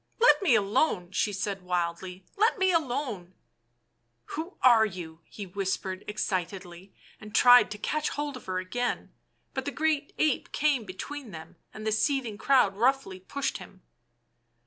"Let 0.19 0.41
me 0.41 0.55
alone," 0.55 1.11
she 1.11 1.31
said 1.31 1.61
wildly." 1.61 2.25
Let 2.35 2.57
me 2.57 2.71
alone 2.71 3.35
""Who 4.33 4.57
are 4.63 4.83
you?" 4.83 5.19
he 5.25 5.45
whispered 5.45 6.03
excitedly, 6.07 6.91
and 7.19 7.35
tried 7.35 7.69
to 7.69 7.77
catch 7.77 8.09
hold 8.09 8.35
of 8.35 8.47
her 8.47 8.57
again; 8.57 9.11
but 9.53 9.65
the 9.65 9.71
great 9.71 10.11
ape 10.17 10.51
came 10.51 10.85
between 10.85 11.29
them, 11.29 11.55
and 11.71 11.85
the 11.85 11.91
seething 11.91 12.39
crowd 12.39 12.75
roughly 12.75 13.19
pushed 13.19 13.59
him. 13.59 13.83